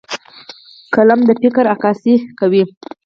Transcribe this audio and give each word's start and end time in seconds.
قلم 0.93 1.19
د 1.27 1.29
فکر 1.43 1.65
عکاسي 1.73 2.13
کوي 2.39 2.63